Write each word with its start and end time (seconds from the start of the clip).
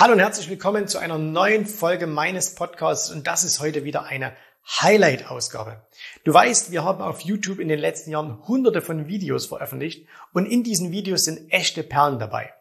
Hallo 0.00 0.12
und 0.12 0.20
herzlich 0.20 0.48
willkommen 0.48 0.86
zu 0.86 0.98
einer 0.98 1.18
neuen 1.18 1.66
Folge 1.66 2.06
meines 2.06 2.54
Podcasts 2.54 3.10
und 3.10 3.26
das 3.26 3.42
ist 3.42 3.58
heute 3.58 3.82
wieder 3.82 4.04
eine 4.04 4.32
Highlight-Ausgabe. 4.80 5.82
Du 6.22 6.32
weißt, 6.32 6.70
wir 6.70 6.84
haben 6.84 7.02
auf 7.02 7.22
YouTube 7.22 7.58
in 7.58 7.66
den 7.66 7.80
letzten 7.80 8.12
Jahren 8.12 8.46
hunderte 8.46 8.80
von 8.80 9.08
Videos 9.08 9.46
veröffentlicht 9.46 10.06
und 10.32 10.46
in 10.46 10.62
diesen 10.62 10.92
Videos 10.92 11.24
sind 11.24 11.52
echte 11.52 11.82
Perlen 11.82 12.20
dabei. 12.20 12.52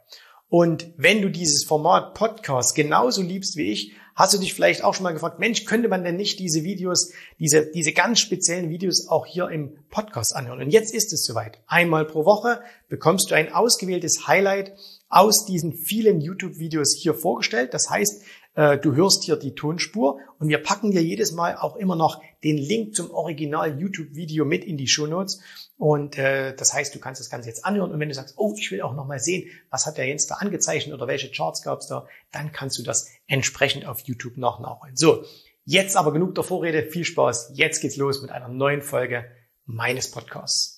Und 0.49 0.91
wenn 0.97 1.21
du 1.21 1.29
dieses 1.29 1.63
Format 1.63 2.15
Podcast 2.15 2.73
genauso 2.73 3.21
liebst 3.21 3.55
wie 3.55 3.71
ich, 3.71 3.93
hast 4.15 4.33
du 4.33 4.39
dich 4.39 4.55
vielleicht 4.55 4.83
auch 4.83 4.95
schon 4.95 5.03
mal 5.03 5.13
gefragt, 5.13 5.37
Mensch, 5.37 5.65
könnte 5.65 5.89
man 5.89 6.03
denn 6.03 6.15
nicht 6.15 6.39
diese 6.39 6.63
Videos, 6.63 7.13
diese, 7.37 7.67
diese 7.67 7.93
ganz 7.93 8.19
speziellen 8.19 8.71
Videos 8.71 9.09
auch 9.09 9.27
hier 9.27 9.49
im 9.49 9.77
Podcast 9.91 10.35
anhören? 10.35 10.61
Und 10.61 10.71
jetzt 10.71 10.91
ist 10.91 11.13
es 11.13 11.23
soweit. 11.23 11.59
Einmal 11.67 12.05
pro 12.05 12.25
Woche 12.25 12.61
bekommst 12.89 13.29
du 13.29 13.35
ein 13.35 13.53
ausgewähltes 13.53 14.27
Highlight 14.27 14.73
aus 15.09 15.45
diesen 15.45 15.73
vielen 15.73 16.21
YouTube-Videos 16.21 16.95
hier 16.99 17.13
vorgestellt. 17.13 17.73
Das 17.73 17.89
heißt, 17.89 18.23
äh, 18.55 18.77
du 18.77 18.95
hörst 18.95 19.23
hier 19.23 19.35
die 19.35 19.55
Tonspur 19.55 20.19
und 20.39 20.49
wir 20.49 20.57
packen 20.57 20.91
dir 20.91 21.01
jedes 21.01 21.31
Mal 21.31 21.55
auch 21.55 21.75
immer 21.75 21.95
noch 21.95 22.21
den 22.43 22.57
Link 22.57 22.95
zum 22.95 23.11
Original 23.11 23.79
YouTube-Video 23.79 24.45
mit 24.45 24.65
in 24.65 24.77
die 24.77 24.87
Show 24.87 25.07
Notes. 25.07 25.39
Und 25.77 26.17
äh, 26.17 26.55
das 26.55 26.73
heißt, 26.73 26.93
du 26.93 26.99
kannst 26.99 27.21
das 27.21 27.29
Ganze 27.29 27.49
jetzt 27.49 27.63
anhören 27.65 27.91
und 27.91 27.99
wenn 27.99 28.09
du 28.09 28.15
sagst, 28.15 28.33
oh, 28.37 28.53
ich 28.57 28.71
will 28.71 28.81
auch 28.81 28.95
noch 28.95 29.05
mal 29.05 29.19
sehen, 29.19 29.49
was 29.69 29.85
hat 29.85 29.97
der 29.97 30.07
Jens 30.07 30.27
da 30.27 30.35
angezeichnet 30.35 30.93
oder 30.93 31.07
welche 31.07 31.31
Charts 31.31 31.61
gab 31.61 31.79
es 31.79 31.87
da, 31.87 32.07
dann 32.31 32.51
kannst 32.51 32.79
du 32.79 32.83
das 32.83 33.09
entsprechend 33.27 33.85
auf 33.85 34.01
YouTube 34.01 34.37
noch 34.37 34.59
nachholen. 34.59 34.97
So, 34.97 35.23
jetzt 35.63 35.95
aber 35.95 36.11
genug 36.11 36.33
der 36.35 36.43
Vorrede, 36.43 36.83
viel 36.89 37.05
Spaß. 37.05 37.51
Jetzt 37.53 37.81
geht's 37.81 37.95
los 37.95 38.21
mit 38.21 38.31
einer 38.31 38.49
neuen 38.49 38.81
Folge 38.81 39.25
meines 39.65 40.09
Podcasts. 40.09 40.76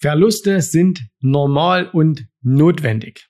Verluste 0.00 0.60
sind 0.60 1.08
normal 1.20 1.88
und 1.90 2.26
notwendig. 2.40 3.28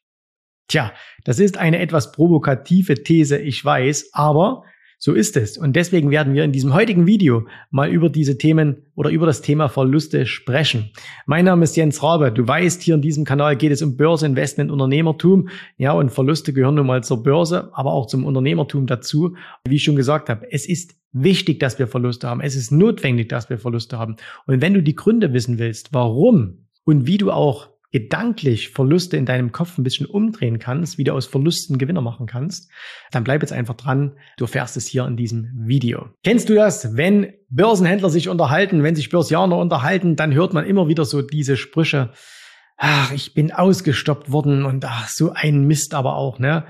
Tja, 0.69 0.92
das 1.25 1.38
ist 1.38 1.56
eine 1.56 1.78
etwas 1.78 2.12
provokative 2.12 3.02
These, 3.02 3.38
ich 3.38 3.64
weiß, 3.64 4.10
aber 4.12 4.64
so 4.98 5.14
ist 5.14 5.36
es. 5.36 5.56
Und 5.56 5.77
deswegen 5.77 6.10
werden 6.10 6.34
wir 6.34 6.42
in 6.42 6.50
diesem 6.50 6.74
heutigen 6.74 7.06
Video 7.06 7.46
mal 7.70 7.88
über 7.88 8.10
diese 8.10 8.36
Themen 8.36 8.86
oder 8.96 9.10
über 9.10 9.27
das 9.27 9.42
Thema 9.42 9.68
Verluste 9.68 10.27
sprechen. 10.27 10.91
Mein 11.24 11.44
Name 11.44 11.64
ist 11.64 11.77
Jens 11.77 12.02
Rabe. 12.02 12.32
Du 12.32 12.46
weißt, 12.46 12.82
hier 12.82 12.96
in 12.96 13.02
diesem 13.02 13.24
Kanal 13.24 13.56
geht 13.56 13.70
es 13.70 13.80
um 13.80 13.96
Börse, 13.96 14.26
Investment, 14.26 14.72
Unternehmertum. 14.72 15.48
Ja, 15.76 15.92
und 15.92 16.10
Verluste 16.10 16.52
gehören 16.52 16.74
nun 16.74 16.86
mal 16.86 17.04
zur 17.04 17.22
Börse, 17.22 17.70
aber 17.74 17.92
auch 17.92 18.06
zum 18.06 18.26
Unternehmertum 18.26 18.86
dazu. 18.86 19.36
Wie 19.64 19.76
ich 19.76 19.84
schon 19.84 19.96
gesagt 19.96 20.28
habe, 20.28 20.50
es 20.50 20.69
ist 20.69 20.96
wichtig, 21.12 21.60
dass 21.60 21.78
wir 21.78 21.86
Verluste 21.86 22.28
haben. 22.28 22.41
Es 22.41 22.56
ist 22.56 22.72
notwendig, 22.72 23.28
dass 23.28 23.48
wir 23.48 23.58
Verluste 23.58 23.98
haben. 23.98 24.16
Und 24.46 24.60
wenn 24.60 24.74
du 24.74 24.82
die 24.82 24.96
Gründe 24.96 25.32
wissen 25.32 25.58
willst, 25.58 25.94
warum 25.94 26.66
und 26.84 27.06
wie 27.06 27.19
du 27.19 27.30
auch 27.30 27.69
gedanklich 27.91 28.70
Verluste 28.70 29.17
in 29.17 29.25
deinem 29.27 29.53
Kopf 29.53 29.78
ein 29.78 29.83
bisschen 29.83 30.06
umdrehen 30.06 30.58
kannst, 30.58 30.98
wie 30.98 31.05
du 31.05 31.12
aus 31.12 31.27
Verlusten 31.27 31.78
Gewinner 31.78 32.03
machen 32.03 32.27
kannst, 32.27 32.70
dann 33.11 33.25
bleib 33.25 33.42
jetzt 33.42 33.53
einfach 33.53 33.75
dran. 33.75 34.17
Du 34.36 34.44
erfährst 34.44 34.77
es 34.77 34.86
hier 34.86 35.06
in 35.06 35.17
diesem 35.17 35.50
Video. 35.67 36.11
Kennst 36.22 36.48
du 36.48 36.55
das? 36.55 36.97
Wenn 36.97 37.33
Börsenhändler 37.48 38.11
sich 38.11 38.28
unterhalten, 38.28 38.83
wenn 38.83 38.94
sich 38.94 39.09
Börsianer 39.09 39.56
unterhalten, 39.56 40.16
dann 40.16 40.34
hört 40.34 40.53
man 40.53 40.66
immer 40.66 40.89
wieder 40.89 41.05
so 41.05 41.22
diese 41.22 41.56
Sprüche. 41.56 42.12
Ach, 42.77 43.11
ich 43.12 43.34
bin 43.34 43.53
ausgestoppt 43.53 44.31
worden 44.31 44.64
und 44.64 44.84
ach, 44.84 45.09
so 45.09 45.33
ein 45.33 45.64
Mist 45.66 45.94
aber 45.94 46.16
auch, 46.16 46.39
ne? 46.39 46.66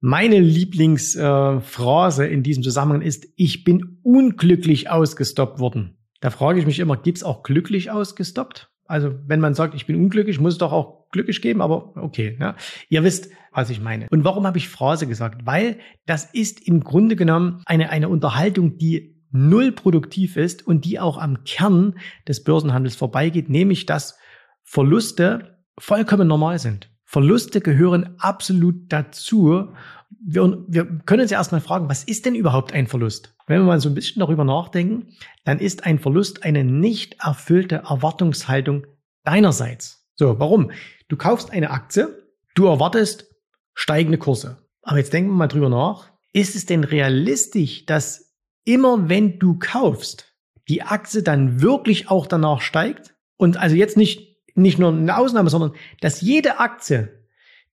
Meine 0.00 0.40
Lieblingsphrase 0.40 2.26
äh, 2.26 2.32
in 2.32 2.42
diesem 2.42 2.62
Zusammenhang 2.62 3.02
ist, 3.02 3.26
ich 3.36 3.64
bin 3.64 3.98
unglücklich 4.02 4.88
ausgestoppt 4.88 5.58
worden. 5.58 5.98
Da 6.22 6.30
frage 6.30 6.58
ich 6.58 6.64
mich 6.64 6.78
immer, 6.78 6.96
gibt's 6.96 7.22
auch 7.22 7.42
glücklich 7.42 7.90
ausgestoppt? 7.90 8.69
Also 8.90 9.14
wenn 9.26 9.38
man 9.38 9.54
sagt, 9.54 9.74
ich 9.74 9.86
bin 9.86 9.96
unglücklich, 9.96 10.40
muss 10.40 10.54
es 10.54 10.58
doch 10.58 10.72
auch 10.72 11.08
glücklich 11.10 11.40
geben, 11.40 11.62
aber 11.62 11.96
okay. 11.96 12.36
Ja. 12.40 12.56
Ihr 12.88 13.04
wisst, 13.04 13.30
was 13.52 13.70
ich 13.70 13.80
meine. 13.80 14.08
Und 14.10 14.24
warum 14.24 14.46
habe 14.46 14.58
ich 14.58 14.68
Phrase 14.68 15.06
gesagt? 15.06 15.46
Weil 15.46 15.78
das 16.06 16.24
ist 16.24 16.66
im 16.66 16.82
Grunde 16.82 17.14
genommen 17.14 17.62
eine, 17.66 17.90
eine 17.90 18.08
Unterhaltung, 18.08 18.78
die 18.78 19.16
null 19.30 19.70
produktiv 19.70 20.36
ist 20.36 20.66
und 20.66 20.84
die 20.84 20.98
auch 20.98 21.18
am 21.18 21.44
Kern 21.44 22.00
des 22.26 22.42
Börsenhandels 22.42 22.96
vorbeigeht, 22.96 23.48
nämlich 23.48 23.86
dass 23.86 24.18
Verluste 24.64 25.58
vollkommen 25.78 26.26
normal 26.26 26.58
sind. 26.58 26.90
Verluste 27.04 27.60
gehören 27.60 28.16
absolut 28.18 28.92
dazu. 28.92 29.68
Wir, 30.10 30.64
wir 30.66 30.84
können 31.06 31.22
uns 31.22 31.30
ja 31.30 31.38
erstmal 31.38 31.60
fragen, 31.60 31.88
was 31.88 32.04
ist 32.04 32.26
denn 32.26 32.34
überhaupt 32.34 32.72
ein 32.72 32.86
Verlust? 32.86 33.34
Wenn 33.46 33.60
wir 33.60 33.66
mal 33.66 33.80
so 33.80 33.88
ein 33.88 33.94
bisschen 33.94 34.20
darüber 34.20 34.44
nachdenken, 34.44 35.14
dann 35.44 35.58
ist 35.58 35.84
ein 35.84 35.98
Verlust 35.98 36.44
eine 36.44 36.64
nicht 36.64 37.16
erfüllte 37.22 37.76
Erwartungshaltung 37.88 38.86
deinerseits. 39.24 40.08
So, 40.16 40.38
warum? 40.38 40.72
Du 41.08 41.16
kaufst 41.16 41.50
eine 41.50 41.70
Aktie, 41.70 42.08
du 42.54 42.66
erwartest 42.66 43.26
steigende 43.74 44.18
Kurse. 44.18 44.58
Aber 44.82 44.98
jetzt 44.98 45.12
denken 45.12 45.30
wir 45.30 45.36
mal 45.36 45.48
drüber 45.48 45.68
nach. 45.68 46.10
Ist 46.32 46.54
es 46.54 46.66
denn 46.66 46.84
realistisch, 46.84 47.86
dass 47.86 48.34
immer 48.64 49.08
wenn 49.08 49.38
du 49.38 49.58
kaufst, 49.58 50.34
die 50.68 50.82
Aktie 50.82 51.22
dann 51.22 51.62
wirklich 51.62 52.10
auch 52.10 52.26
danach 52.26 52.60
steigt? 52.60 53.14
Und 53.36 53.56
also 53.56 53.74
jetzt 53.74 53.96
nicht, 53.96 54.36
nicht 54.54 54.78
nur 54.78 54.92
eine 54.92 55.16
Ausnahme, 55.16 55.50
sondern 55.50 55.72
dass 56.00 56.20
jede 56.20 56.60
Aktie, 56.60 57.19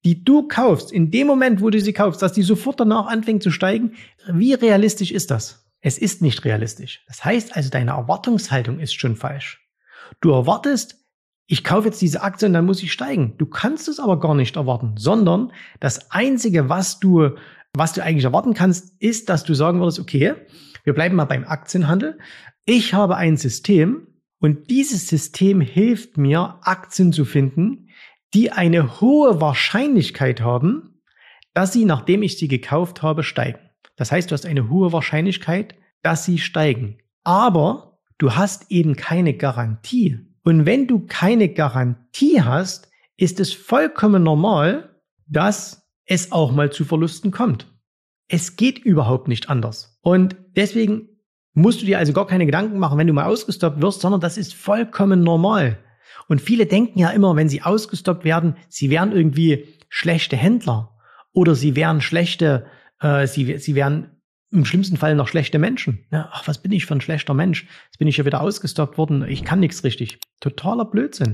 die 0.08 0.24
du 0.24 0.48
kaufst, 0.48 0.94
in 0.94 1.12
dem 1.12 1.28
Moment, 1.28 1.62
wo 1.62 1.70
du 1.70 1.82
sie 1.82 1.92
kaufst, 1.92 2.22
dass 2.22 2.32
die 2.32 2.42
sofort 2.42 2.80
danach 2.80 3.08
anfängt 3.08 3.44
zu 3.44 3.52
steigen, 3.52 3.92
wie 4.32 4.54
realistisch 4.54 5.12
ist 5.12 5.32
das? 5.32 5.68
Es 5.82 5.98
ist 5.98 6.22
nicht 6.22 6.46
realistisch. 6.46 7.04
Das 7.08 7.26
heißt 7.26 7.58
also, 7.58 7.70
deine 7.70 7.92
Erwartungshaltung 7.92 8.80
ist 8.80 8.94
schon 8.94 9.18
falsch. 9.18 9.68
Du 10.22 10.32
erwartest, 10.32 10.96
ich 11.46 11.66
kaufe 11.66 11.90
jetzt 11.90 12.02
diese 12.02 12.22
Aktie 12.22 12.48
und 12.48 12.54
dann 12.54 12.66
muss 12.66 12.82
ich 12.82 12.94
steigen. 12.94 13.34
Du 13.38 13.48
kannst 13.48 13.90
es 13.90 14.00
aber 14.00 14.18
gar 14.18 14.34
nicht 14.34 14.56
erwarten, 14.56 14.94
sondern 14.98 15.52
das 15.82 16.10
einzige, 16.10 16.70
was 16.70 17.00
du, 17.00 17.32
was 17.74 17.92
du 17.92 18.02
eigentlich 18.02 18.24
erwarten 18.24 18.54
kannst, 18.54 18.94
ist, 19.02 19.28
dass 19.28 19.44
du 19.44 19.56
sagen 19.56 19.82
würdest, 19.82 20.00
okay, 20.00 20.36
wir 20.86 20.94
bleiben 20.94 21.18
mal 21.18 21.26
beim 21.26 21.44
Aktienhandel. 21.44 22.18
Ich 22.64 22.94
habe 22.94 23.18
ein 23.18 23.36
System 23.36 24.08
und 24.40 24.70
dieses 24.70 25.10
System 25.10 25.60
hilft 25.60 26.16
mir, 26.16 26.60
Aktien 26.62 27.12
zu 27.12 27.26
finden, 27.26 27.87
die 28.34 28.52
eine 28.52 29.00
hohe 29.00 29.42
Wahrscheinlichkeit 29.42 30.42
haben, 30.42 31.02
dass 31.54 31.74
sie, 31.74 31.86
nachdem 31.86 32.24
ich 32.24 32.38
sie 32.38 32.48
gekauft 32.48 33.02
habe, 33.02 33.24
steigen. 33.24 33.60
Das 33.96 34.12
heißt, 34.12 34.30
du 34.30 34.34
hast 34.34 34.46
eine 34.46 34.70
hohe 34.70 34.94
Wahrscheinlichkeit, 34.94 35.76
dass 36.04 36.26
sie 36.26 36.38
steigen. 36.38 37.00
Aber 37.24 38.00
du 38.18 38.36
hast 38.36 38.72
eben 38.72 38.96
keine 38.96 39.34
Garantie. 39.34 40.20
Und 40.44 40.66
wenn 40.66 40.88
du 40.88 41.06
keine 41.08 41.50
Garantie 41.50 42.42
hast, 42.42 42.90
ist 43.18 43.40
es 43.40 43.54
vollkommen 43.54 44.24
normal, 44.24 45.02
dass 45.26 45.90
es 46.06 46.32
auch 46.32 46.52
mal 46.52 46.72
zu 46.72 46.86
Verlusten 46.86 47.32
kommt. 47.32 47.68
Es 48.30 48.56
geht 48.56 48.80
überhaupt 48.80 49.28
nicht 49.28 49.50
anders. 49.50 50.00
Und 50.02 50.36
deswegen 50.56 51.10
musst 51.54 51.82
du 51.82 51.86
dir 51.86 51.98
also 51.98 52.14
gar 52.14 52.28
keine 52.28 52.46
Gedanken 52.46 52.78
machen, 52.78 52.98
wenn 52.98 53.08
du 53.08 53.14
mal 53.14 53.26
ausgestoppt 53.26 53.82
wirst, 53.82 54.02
sondern 54.02 54.22
das 54.22 54.38
ist 54.38 54.54
vollkommen 54.54 55.22
normal. 55.22 55.80
Und 56.28 56.42
viele 56.42 56.66
denken 56.66 57.00
ja 57.00 57.10
immer, 57.10 57.36
wenn 57.36 57.50
sie 57.50 57.62
ausgestoppt 57.62 58.24
werden, 58.24 58.56
sie 58.70 58.90
wären 58.90 59.12
irgendwie 59.12 59.68
schlechte 59.90 60.36
Händler 60.36 60.98
oder 61.32 61.56
sie 61.56 61.76
wären 61.76 62.02
schlechte 62.02 62.66
äh, 63.00 63.28
sie, 63.28 63.58
sie 63.58 63.76
wären 63.76 64.12
im 64.52 64.66
schlimmsten 64.66 64.98
Fall 64.98 65.16
noch 65.16 65.28
schlechte 65.28 65.60
Menschen. 65.60 66.06
Ja, 66.12 66.30
ach, 66.32 66.48
was 66.48 66.62
bin 66.62 66.72
ich 66.72 66.86
für 66.86 66.96
ein 66.96 67.02
schlechter 67.02 67.34
Mensch? 67.34 67.68
Jetzt 67.86 68.00
bin 68.00 68.08
ich 68.08 68.18
ja 68.18 68.26
wieder 68.26 68.42
ausgestoppt 68.42 68.98
worden. 68.98 69.26
Ich 69.28 69.44
kann 69.44 69.60
nichts 69.60 69.84
richtig. 69.84 70.20
Totaler 70.40 70.86
Blödsinn. 70.86 71.34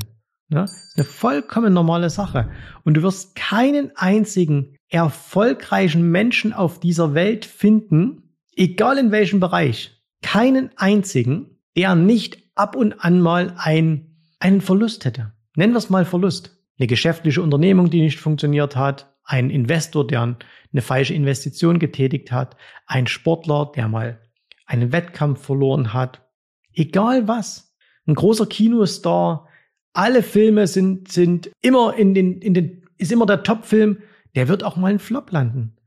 Ja, 0.49 0.66
eine 0.95 1.05
vollkommen 1.05 1.73
normale 1.73 2.09
Sache. 2.09 2.49
Und 2.83 2.95
du 2.95 3.03
wirst 3.03 3.35
keinen 3.35 3.95
einzigen 3.95 4.75
erfolgreichen 4.89 6.11
Menschen 6.11 6.53
auf 6.53 6.79
dieser 6.79 7.13
Welt 7.13 7.45
finden, 7.45 8.35
egal 8.55 8.97
in 8.97 9.11
welchem 9.11 9.39
Bereich, 9.39 10.03
keinen 10.22 10.69
einzigen, 10.75 11.59
der 11.75 11.95
nicht 11.95 12.38
ab 12.55 12.75
und 12.75 13.03
an 13.03 13.19
mal 13.22 13.53
ein, 13.58 14.12
einen 14.43 14.59
Verlust 14.59 15.05
hätte. 15.05 15.31
Nennen 15.55 15.73
wir 15.73 15.78
es 15.78 15.90
mal 15.90 16.03
Verlust. 16.03 16.59
Eine 16.78 16.87
geschäftliche 16.87 17.41
Unternehmung, 17.41 17.90
die 17.90 18.01
nicht 18.01 18.19
funktioniert 18.19 18.75
hat, 18.75 19.16
ein 19.23 19.49
Investor, 19.49 20.05
der 20.05 20.22
eine 20.22 20.81
falsche 20.81 21.13
Investition 21.13 21.79
getätigt 21.79 22.31
hat, 22.34 22.57
ein 22.85 23.07
Sportler, 23.07 23.72
der 23.73 23.87
mal 23.87 24.19
einen 24.66 24.91
Wettkampf 24.91 25.45
verloren 25.45 25.93
hat, 25.93 26.28
egal 26.73 27.25
was, 27.28 27.73
ein 28.05 28.16
großer 28.16 28.45
Kinostar, 28.45 29.47
alle 29.93 30.23
Filme 30.23 30.67
sind, 30.67 31.09
sind 31.09 31.49
immer 31.61 31.96
in 31.96 32.13
den, 32.13 32.41
in 32.41 32.53
den, 32.53 32.84
ist 32.97 33.13
immer 33.13 33.25
der 33.25 33.43
Top-Film, 33.43 33.99
der 34.35 34.49
wird 34.49 34.66
auch 34.66 34.75
mal 34.75 34.91
ein 34.91 34.99
Flop 34.99 35.31
landen. 35.31 35.78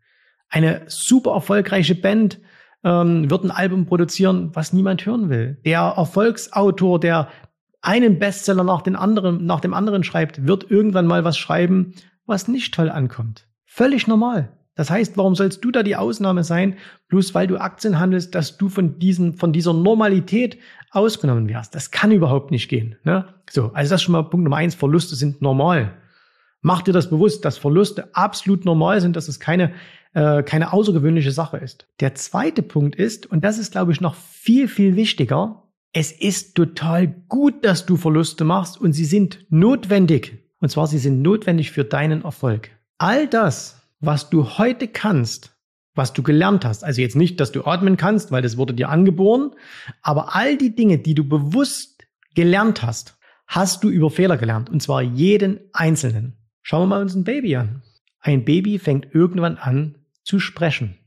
Eine 0.49 0.85
super 0.87 1.33
erfolgreiche 1.33 1.95
Band 1.95 2.41
ähm, 2.85 3.29
wird 3.29 3.45
ein 3.45 3.51
Album 3.51 3.85
produzieren, 3.85 4.51
was 4.55 4.73
niemand 4.73 5.05
hören 5.05 5.29
will. 5.29 5.59
Der 5.67 5.81
Erfolgsautor, 5.81 7.01
der 7.01 7.29
einen 7.87 8.19
Bestseller 8.19 8.65
nach, 8.65 8.83
den 8.83 8.97
anderen, 8.97 9.47
nach 9.47 9.61
dem 9.61 9.73
anderen 9.73 10.03
schreibt, 10.03 10.47
wird 10.47 10.71
irgendwann 10.71 11.07
mal 11.07 11.25
was 11.25 11.39
schreiben, 11.39 11.95
was 12.27 12.49
nicht 12.49 12.75
toll 12.75 12.91
ankommt. 12.91 13.47
Völlig 13.65 14.07
normal. 14.07 14.53
Das 14.75 14.91
heißt, 14.91 15.17
warum 15.17 15.35
sollst 15.35 15.65
du 15.65 15.71
da 15.71 15.83
die 15.83 15.97
Ausnahme 15.97 16.45
sein, 16.45 16.77
bloß 17.09 17.35
weil 17.35 17.47
du 17.47 17.57
Aktien 17.57 17.99
handelst, 17.99 18.35
dass 18.35 18.59
du 18.59 18.69
von 18.69 18.99
diesem, 18.99 19.35
von 19.35 19.53
dieser 19.53 19.73
Normalität 19.73 20.59
ausgenommen 20.91 21.49
wirst? 21.49 21.75
Das 21.75 21.91
kann 21.91 22.13
überhaupt 22.13 22.51
nicht 22.51 22.69
gehen. 22.69 22.97
Ne? 23.05 23.25
So, 23.49 23.71
also 23.73 23.91
das 23.91 24.01
ist 24.01 24.03
schon 24.03 24.13
mal 24.13 24.23
Punkt 24.25 24.45
Nummer 24.45 24.57
eins. 24.57 24.75
Verluste 24.75 25.15
sind 25.15 25.41
normal. 25.41 25.97
Mach 26.61 26.83
dir 26.83 26.93
das 26.93 27.09
bewusst, 27.09 27.45
dass 27.45 27.57
Verluste 27.57 28.15
absolut 28.15 28.65
normal 28.65 29.01
sind, 29.01 29.15
dass 29.17 29.29
es 29.29 29.41
keine, 29.41 29.73
äh, 30.13 30.43
keine 30.43 30.73
außergewöhnliche 30.73 31.31
Sache 31.31 31.57
ist. 31.59 31.87
Der 32.01 32.15
zweite 32.15 32.63
Punkt 32.63 32.97
ist, 32.97 33.27
und 33.27 33.45
das 33.45 33.59
ist, 33.59 33.73
glaube 33.73 33.93
ich, 33.93 34.01
noch 34.01 34.17
viel, 34.17 34.67
viel 34.69 34.97
wichtiger, 34.97 35.63
es 35.97 36.13
ist 36.13 36.55
total 36.55 37.09
gut, 37.09 37.65
dass 37.65 37.87
du 37.87 37.97
Verluste 37.97 38.45
machst 38.45 38.79
und 38.79 38.93
sie 38.93 39.07
sind 39.07 39.47
notwendig. 39.49 40.37
Und 40.61 40.69
zwar, 40.69 40.87
sie 40.89 40.99
sind 40.99 41.23
notwendig 41.23 41.71
für 41.71 41.85
deinen 41.85 42.23
Erfolg. 42.23 42.69
All 42.99 43.27
das, 43.27 43.81
was 44.01 44.29
du 44.29 44.59
heute 44.59 44.89
kannst, 44.89 45.57
was 45.95 46.13
du 46.13 46.23
gelernt 46.23 46.67
hast, 46.67 46.85
also 46.85 47.01
jetzt 47.01 47.17
nicht, 47.17 47.41
dass 47.41 47.51
du 47.51 47.65
atmen 47.65 47.97
kannst, 47.97 48.31
weil 48.31 48.43
das 48.43 48.59
wurde 48.59 48.75
dir 48.75 48.91
angeboren, 48.91 49.53
aber 50.03 50.37
all 50.37 50.59
die 50.59 50.77
Dinge, 50.77 50.99
die 50.99 51.15
du 51.15 51.27
bewusst 51.27 52.07
gelernt 52.35 52.83
hast, 52.83 53.17
hast 53.47 53.83
du 53.83 53.89
über 53.89 54.11
Fehler 54.11 54.37
gelernt. 54.37 54.69
Und 54.69 54.83
zwar 54.83 55.01
jeden 55.01 55.61
einzelnen. 55.73 56.37
Schauen 56.61 56.83
wir 56.83 56.87
mal 56.89 57.01
uns 57.01 57.15
ein 57.15 57.25
Baby 57.25 57.57
an. 57.57 57.81
Ein 58.21 58.45
Baby 58.45 58.79
fängt 58.79 59.15
irgendwann 59.15 59.57
an 59.57 59.95
zu 60.25 60.41
sprechen. 60.41 60.99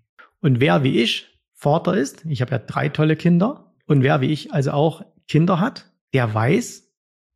Und 0.42 0.60
wer 0.60 0.82
wie 0.82 0.98
ich 0.98 1.28
Vater 1.54 1.96
ist, 1.96 2.26
ich 2.26 2.42
habe 2.42 2.54
ja 2.54 2.58
drei 2.58 2.90
tolle 2.90 3.16
Kinder, 3.16 3.69
und 3.90 4.04
wer 4.04 4.22
wie 4.22 4.32
ich 4.32 4.54
also 4.54 4.72
auch 4.72 5.04
Kinder 5.28 5.60
hat, 5.60 5.92
der 6.14 6.32
weiß, 6.32 6.88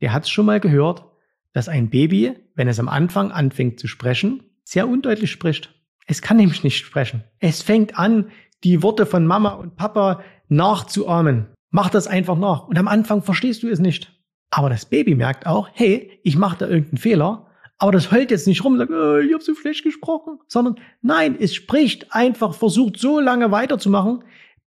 der 0.01 0.13
hat 0.13 0.23
es 0.23 0.29
schon 0.29 0.45
mal 0.45 0.59
gehört, 0.59 1.03
dass 1.51 1.67
ein 1.67 1.89
Baby, 1.89 2.35
wenn 2.53 2.67
es 2.67 2.79
am 2.79 2.87
Anfang 2.87 3.31
anfängt 3.31 3.79
zu 3.79 3.87
sprechen, 3.87 4.43
sehr 4.63 4.87
undeutlich 4.87 5.31
spricht. 5.31 5.73
Es 6.05 6.21
kann 6.21 6.37
nämlich 6.37 6.63
nicht 6.63 6.77
sprechen. 6.77 7.23
Es 7.39 7.63
fängt 7.63 7.97
an, 7.97 8.29
die 8.63 8.83
Worte 8.83 9.07
von 9.07 9.25
Mama 9.25 9.53
und 9.53 9.77
Papa 9.77 10.21
nachzuahmen. 10.47 11.47
Mach 11.71 11.89
das 11.89 12.05
einfach 12.05 12.37
nach. 12.37 12.67
Und 12.67 12.77
am 12.77 12.87
Anfang 12.87 13.23
verstehst 13.23 13.63
du 13.63 13.69
es 13.69 13.79
nicht. 13.79 14.11
Aber 14.51 14.69
das 14.69 14.85
Baby 14.85 15.15
merkt 15.15 15.47
auch, 15.47 15.69
hey, 15.73 16.19
ich 16.23 16.37
mache 16.37 16.59
da 16.59 16.67
irgendeinen 16.67 16.99
Fehler. 16.99 17.47
Aber 17.79 17.91
das 17.91 18.11
heult 18.11 18.29
jetzt 18.29 18.45
nicht 18.45 18.63
rum 18.63 18.73
und 18.73 18.79
sagt, 18.79 18.91
oh, 18.91 19.17
ich 19.17 19.33
habe 19.33 19.43
so 19.43 19.55
schlecht 19.55 19.83
gesprochen, 19.83 20.37
sondern 20.47 20.75
nein, 21.01 21.35
es 21.39 21.55
spricht 21.55 22.13
einfach, 22.13 22.53
versucht 22.53 22.97
so 22.97 23.19
lange 23.19 23.49
weiterzumachen, 23.49 24.23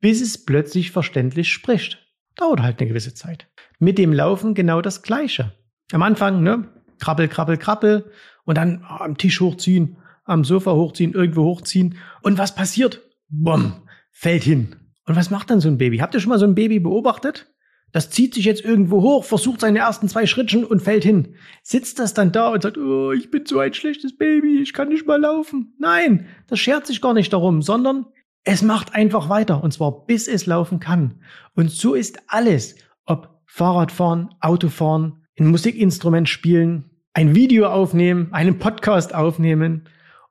bis 0.00 0.20
es 0.20 0.44
plötzlich 0.44 0.90
verständlich 0.90 1.52
spricht. 1.52 2.06
Dauert 2.36 2.60
halt 2.60 2.80
eine 2.80 2.88
gewisse 2.88 3.14
Zeit. 3.14 3.48
Mit 3.78 3.98
dem 3.98 4.12
Laufen 4.12 4.54
genau 4.54 4.80
das 4.80 5.02
Gleiche. 5.02 5.52
Am 5.92 6.02
Anfang, 6.02 6.42
ne, 6.42 6.68
krabbel, 6.98 7.28
krabbel, 7.28 7.56
krabbel 7.56 8.10
und 8.44 8.56
dann 8.56 8.84
oh, 8.84 9.02
am 9.02 9.16
Tisch 9.16 9.40
hochziehen, 9.40 9.96
am 10.24 10.44
Sofa 10.44 10.72
hochziehen, 10.72 11.12
irgendwo 11.12 11.44
hochziehen. 11.44 11.96
Und 12.22 12.38
was 12.38 12.54
passiert? 12.54 13.00
Bumm, 13.28 13.82
fällt 14.10 14.44
hin. 14.44 14.76
Und 15.06 15.16
was 15.16 15.30
macht 15.30 15.50
dann 15.50 15.60
so 15.60 15.68
ein 15.68 15.78
Baby? 15.78 15.98
Habt 15.98 16.14
ihr 16.14 16.20
schon 16.20 16.30
mal 16.30 16.38
so 16.38 16.46
ein 16.46 16.54
Baby 16.54 16.78
beobachtet? 16.78 17.52
Das 17.92 18.10
zieht 18.10 18.34
sich 18.34 18.44
jetzt 18.44 18.64
irgendwo 18.64 19.02
hoch, 19.02 19.24
versucht 19.24 19.60
seine 19.60 19.80
ersten 19.80 20.08
zwei 20.08 20.26
Schrittchen 20.26 20.64
und 20.64 20.80
fällt 20.80 21.02
hin. 21.02 21.34
Sitzt 21.64 21.98
das 21.98 22.14
dann 22.14 22.30
da 22.30 22.50
und 22.50 22.62
sagt, 22.62 22.78
oh, 22.78 23.10
ich 23.10 23.32
bin 23.32 23.44
so 23.46 23.58
ein 23.58 23.74
schlechtes 23.74 24.16
Baby, 24.16 24.60
ich 24.62 24.72
kann 24.72 24.88
nicht 24.88 25.06
mal 25.06 25.20
laufen. 25.20 25.74
Nein, 25.78 26.26
das 26.46 26.60
schert 26.60 26.86
sich 26.86 27.00
gar 27.00 27.14
nicht 27.14 27.32
darum, 27.32 27.62
sondern 27.62 28.06
es 28.44 28.62
macht 28.62 28.94
einfach 28.94 29.28
weiter 29.28 29.62
und 29.62 29.72
zwar 29.72 30.06
bis 30.06 30.28
es 30.28 30.46
laufen 30.46 30.80
kann. 30.80 31.20
Und 31.54 31.70
so 31.70 31.94
ist 31.94 32.20
alles, 32.26 32.76
ob 33.04 33.40
Fahrradfahren, 33.46 34.30
Autofahren, 34.40 35.26
ein 35.38 35.48
Musikinstrument 35.48 36.28
spielen, 36.28 36.90
ein 37.12 37.34
Video 37.34 37.66
aufnehmen, 37.66 38.32
einen 38.32 38.58
Podcast 38.58 39.14
aufnehmen. 39.14 39.88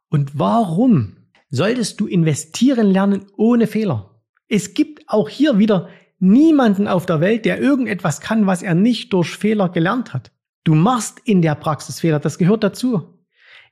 Und 0.09 0.39
warum 0.39 1.17
solltest 1.49 1.99
du 1.99 2.07
investieren 2.07 2.87
lernen 2.87 3.25
ohne 3.37 3.67
Fehler? 3.67 4.21
Es 4.47 4.73
gibt 4.73 5.03
auch 5.07 5.29
hier 5.29 5.59
wieder 5.59 5.89
niemanden 6.19 6.87
auf 6.87 7.05
der 7.05 7.21
Welt, 7.21 7.45
der 7.45 7.61
irgendetwas 7.61 8.21
kann, 8.21 8.47
was 8.47 8.61
er 8.61 8.75
nicht 8.75 9.13
durch 9.13 9.35
Fehler 9.35 9.69
gelernt 9.69 10.13
hat. 10.13 10.31
Du 10.63 10.75
machst 10.75 11.19
in 11.23 11.41
der 11.41 11.55
Praxis 11.55 11.99
Fehler, 11.99 12.19
das 12.19 12.37
gehört 12.37 12.63
dazu. 12.63 13.19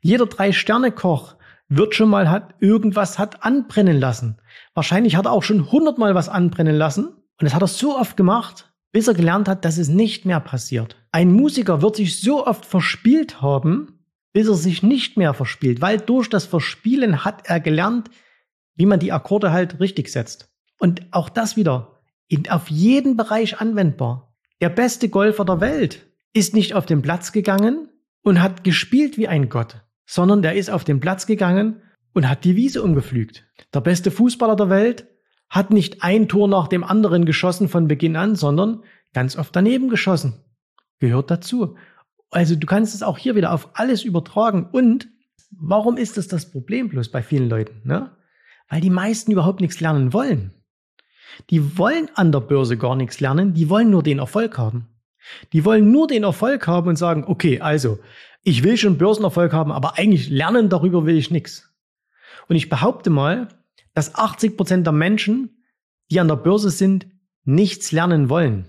Jeder 0.01 0.25
Drei-Sterne-Koch 0.25 1.36
wird 1.69 1.95
schon 1.95 2.09
mal 2.09 2.29
hat, 2.29 2.55
irgendwas 2.59 3.19
hat 3.19 3.43
anbrennen 3.43 3.99
lassen. 3.99 4.37
Wahrscheinlich 4.73 5.15
hat 5.15 5.25
er 5.25 5.31
auch 5.31 5.43
schon 5.43 5.71
hundertmal 5.71 6.15
was 6.15 6.29
anbrennen 6.29 6.75
lassen. 6.75 7.07
Und 7.07 7.43
das 7.43 7.53
hat 7.53 7.61
er 7.61 7.67
so 7.67 7.97
oft 7.97 8.17
gemacht, 8.17 8.73
bis 8.91 9.07
er 9.07 9.13
gelernt 9.13 9.47
hat, 9.47 9.65
dass 9.65 9.77
es 9.77 9.89
nicht 9.89 10.25
mehr 10.25 10.39
passiert. 10.39 10.95
Ein 11.11 11.31
Musiker 11.31 11.81
wird 11.81 11.97
sich 11.97 12.19
so 12.19 12.47
oft 12.47 12.65
verspielt 12.65 13.41
haben, 13.41 13.99
bis 14.33 14.47
er 14.47 14.55
sich 14.55 14.83
nicht 14.83 15.17
mehr 15.17 15.33
verspielt, 15.33 15.81
weil 15.81 15.99
durch 15.99 16.29
das 16.29 16.45
Verspielen 16.45 17.25
hat 17.25 17.47
er 17.49 17.59
gelernt, 17.59 18.09
wie 18.75 18.85
man 18.85 18.99
die 18.99 19.11
Akkorde 19.11 19.51
halt 19.51 19.79
richtig 19.79 20.09
setzt. 20.11 20.49
Und 20.79 21.01
auch 21.11 21.29
das 21.29 21.57
wieder 21.57 21.99
in, 22.27 22.49
auf 22.49 22.69
jeden 22.69 23.17
Bereich 23.17 23.59
anwendbar. 23.59 24.35
Der 24.61 24.69
beste 24.69 25.09
Golfer 25.09 25.45
der 25.45 25.61
Welt 25.61 26.07
ist 26.33 26.53
nicht 26.53 26.73
auf 26.73 26.85
den 26.85 27.01
Platz 27.01 27.31
gegangen 27.31 27.89
und 28.21 28.41
hat 28.41 28.63
gespielt 28.63 29.17
wie 29.17 29.27
ein 29.27 29.49
Gott, 29.49 29.81
sondern 30.07 30.41
der 30.41 30.55
ist 30.55 30.71
auf 30.71 30.83
den 30.83 30.99
Platz 30.99 31.27
gegangen 31.27 31.81
und 32.13 32.27
hat 32.27 32.45
die 32.45 32.55
Wiese 32.55 32.81
umgepflügt. 32.81 33.45
Der 33.73 33.81
beste 33.81 34.09
Fußballer 34.09 34.55
der 34.55 34.69
Welt 34.69 35.05
hat 35.49 35.69
nicht 35.71 36.01
ein 36.01 36.27
Tor 36.27 36.47
nach 36.47 36.67
dem 36.67 36.83
anderen 36.83 37.25
geschossen 37.25 37.69
von 37.69 37.87
Beginn 37.87 38.15
an, 38.15 38.35
sondern 38.35 38.83
ganz 39.13 39.37
oft 39.37 39.55
daneben 39.55 39.89
geschossen. 39.89 40.33
Gehört 40.99 41.29
dazu. 41.29 41.75
Also 42.31 42.55
du 42.55 42.65
kannst 42.65 42.95
es 42.95 43.03
auch 43.03 43.17
hier 43.17 43.35
wieder 43.35 43.53
auf 43.53 43.69
alles 43.73 44.03
übertragen. 44.03 44.67
Und 44.71 45.09
warum 45.51 45.97
ist 45.97 46.17
das 46.17 46.27
das 46.27 46.51
Problem 46.51 46.89
bloß 46.89 47.11
bei 47.11 47.21
vielen 47.21 47.49
Leuten? 47.49 47.81
Ne? 47.83 48.11
Weil 48.69 48.81
die 48.81 48.89
meisten 48.89 49.31
überhaupt 49.31 49.61
nichts 49.61 49.79
lernen 49.79 50.11
wollen. 50.13 50.53
Die 51.49 51.77
wollen 51.77 52.09
an 52.15 52.31
der 52.31 52.39
Börse 52.39 52.77
gar 52.77 52.95
nichts 52.95 53.19
lernen, 53.19 53.53
die 53.53 53.69
wollen 53.69 53.91
nur 53.91 54.03
den 54.03 54.19
Erfolg 54.19 54.57
haben. 54.57 54.87
Die 55.53 55.65
wollen 55.65 55.91
nur 55.91 56.07
den 56.07 56.23
Erfolg 56.23 56.67
haben 56.67 56.89
und 56.89 56.95
sagen, 56.95 57.23
okay, 57.25 57.59
also 57.59 57.99
ich 58.43 58.63
will 58.63 58.77
schon 58.77 58.97
Börsenerfolg 58.97 59.53
haben, 59.53 59.71
aber 59.71 59.97
eigentlich 59.97 60.29
lernen 60.29 60.69
darüber 60.69 61.05
will 61.05 61.17
ich 61.17 61.31
nichts. 61.31 61.69
Und 62.47 62.55
ich 62.55 62.69
behaupte 62.69 63.09
mal, 63.09 63.49
dass 63.93 64.15
80 64.15 64.55
Prozent 64.55 64.85
der 64.85 64.93
Menschen, 64.93 65.63
die 66.11 66.19
an 66.19 66.27
der 66.27 66.35
Börse 66.35 66.69
sind, 66.69 67.07
nichts 67.43 67.91
lernen 67.91 68.29
wollen. 68.29 68.67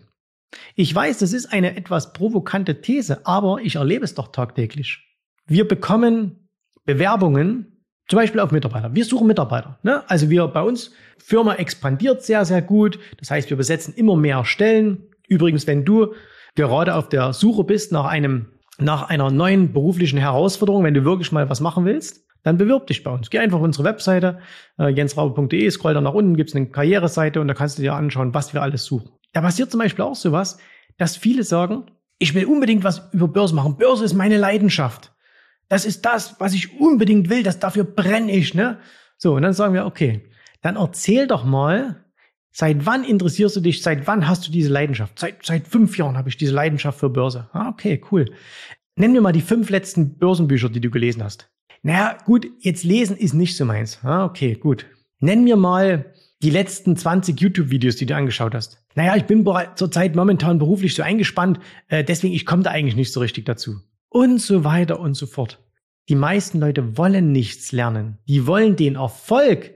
Ich 0.75 0.95
weiß, 0.95 1.19
das 1.19 1.33
ist 1.33 1.53
eine 1.53 1.77
etwas 1.77 2.13
provokante 2.13 2.81
These, 2.81 3.27
aber 3.27 3.61
ich 3.61 3.77
erlebe 3.77 4.05
es 4.05 4.15
doch 4.15 4.29
tagtäglich. 4.29 4.99
Wir 5.47 5.67
bekommen 5.67 6.49
Bewerbungen, 6.85 7.85
zum 8.09 8.17
Beispiel 8.17 8.41
auf 8.41 8.51
Mitarbeiter. 8.51 8.95
Wir 8.95 9.05
suchen 9.05 9.27
Mitarbeiter. 9.27 9.79
Ne? 9.83 10.03
Also 10.09 10.31
wir 10.31 10.49
bei 10.49 10.63
uns, 10.63 10.93
Firma 11.19 11.55
expandiert 11.55 12.23
sehr, 12.23 12.45
sehr 12.47 12.63
gut. 12.63 12.99
Das 13.19 13.31
heißt, 13.31 13.51
wir 13.51 13.57
besetzen 13.59 13.93
immer 13.95 14.17
mehr 14.17 14.45
Stellen. 14.47 15.11
Übrigens, 15.29 15.67
wenn 15.67 15.85
du 15.85 16.15
gerade 16.59 16.97
auf 16.97 17.09
der 17.09 17.33
Suche 17.33 17.65
bist 17.65 17.93
nach 17.93 18.05
einem, 18.05 18.47
nach 18.79 19.09
einer 19.09 19.31
neuen 19.31 19.73
beruflichen 19.73 20.19
Herausforderung, 20.19 20.85
wenn 20.85 20.95
du 20.95 21.05
wirklich 21.05 21.33
mal 21.33 21.49
was 21.49 21.61
machen 21.61 21.85
willst, 21.85 22.27
dann 22.43 22.59
bewirb 22.59 22.89
dich 22.89 23.05
bei 23.05 23.13
uns. 23.13 23.31
Geh 23.31 23.39
einfach 23.39 23.59
auf 23.59 23.65
unsere 23.65 23.85
Webseite, 23.85 24.39
äh, 24.79 24.89
jensraube.de, 24.89 25.71
scroll 25.71 25.95
da 25.95 26.01
nach 26.01 26.15
unten, 26.15 26.37
gibt's 26.37 26.55
eine 26.55 26.67
Karriereseite 26.67 27.41
und 27.41 27.49
da 27.49 27.55
kannst 27.55 27.79
du 27.79 27.83
dir 27.83 27.95
anschauen, 27.95 28.35
was 28.35 28.55
wir 28.55 28.63
alles 28.63 28.85
suchen. 28.85 29.11
Da 29.33 29.41
passiert 29.41 29.71
zum 29.71 29.79
Beispiel 29.81 30.05
auch 30.05 30.17
sowas, 30.17 30.59
dass 30.97 31.17
viele 31.17 31.45
sagen, 31.45 31.85
ich 32.19 32.35
will 32.35 32.47
unbedingt 32.47 32.83
was 32.83 33.09
über 33.13 33.29
Börse 33.29 33.55
machen. 33.55 33.77
Börse 33.77 34.05
ist 34.05 34.15
meine 34.15 34.37
Leidenschaft. 34.37 35.13
Das 35.69 35.85
ist 35.85 36.05
das, 36.05 36.37
was 36.41 36.55
ich 36.55 36.81
unbedingt 36.81 37.31
will. 37.31 37.43
Das 37.43 37.61
dafür 37.61 37.85
brenne 37.85 38.33
ich, 38.33 38.55
ne? 38.55 38.79
So, 39.17 39.35
und 39.35 39.43
dann 39.43 39.53
sagen 39.53 39.75
wir, 39.75 39.87
okay, 39.87 40.29
dann 40.63 40.77
erzähl 40.77 41.27
doch 41.27 41.45
mal, 41.45 42.05
seit 42.59 42.85
wann 42.87 43.05
interessierst 43.05 43.55
du 43.55 43.61
dich, 43.61 43.83
seit 43.83 44.09
wann 44.09 44.27
hast 44.27 44.47
du 44.47 44.51
diese 44.51 44.69
Leidenschaft? 44.69 45.17
Seit, 45.17 45.47
seit 45.47 45.69
fünf 45.69 45.97
Jahren 45.97 46.19
habe 46.19 46.29
ich 46.29 46.37
diese 46.37 46.53
Leidenschaft 46.53 46.99
für 46.99 47.09
Börse. 47.09 47.49
Ah, 47.53 47.69
okay, 47.69 48.03
cool. 48.11 48.27
Nenn 48.97 49.13
mir 49.13 49.21
mal 49.21 49.33
die 49.33 49.43
fünf 49.43 49.71
letzten 49.71 50.19
Börsenbücher, 50.19 50.69
die 50.69 50.81
du 50.81 50.91
gelesen 50.91 51.23
hast. 51.23 51.49
Naja, 51.83 52.19
gut, 52.25 52.49
jetzt 52.59 52.83
lesen 52.83 53.17
ist 53.17 53.33
nicht 53.33 53.57
so 53.57 53.65
meins. 53.65 54.01
Ah, 54.03 54.25
okay, 54.25 54.55
gut. 54.55 54.87
Nenn 55.21 55.45
mir 55.45 55.55
mal 55.55 56.13
die 56.43 56.51
letzten 56.51 56.97
20 56.97 57.41
YouTube-Videos, 57.41 57.95
die 57.95 58.07
du 58.07 58.17
angeschaut 58.17 58.55
hast. 58.57 58.85
Naja, 58.97 59.15
ich 59.15 59.25
bin 59.25 59.49
zurzeit 59.77 60.17
momentan 60.17 60.59
beruflich 60.59 60.97
so 60.97 61.05
eingespannt, 61.05 61.61
äh, 61.87 62.03
deswegen 62.03 62.35
ich 62.35 62.45
komme 62.45 62.65
da 62.65 62.71
eigentlich 62.71 62.97
nicht 62.97 63.13
so 63.13 63.21
richtig 63.21 63.47
dazu. 63.47 63.77
Und 64.09 64.41
so 64.41 64.65
weiter 64.65 64.99
und 64.99 65.15
so 65.15 65.27
fort. 65.27 65.63
Die 66.09 66.17
meisten 66.17 66.59
Leute 66.59 66.97
wollen 66.97 67.31
nichts 67.31 67.71
lernen. 67.71 68.19
Die 68.27 68.49
wollen 68.49 68.75
den 68.75 68.97
Erfolg, 68.97 69.75